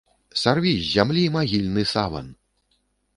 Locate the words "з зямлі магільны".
0.79-1.83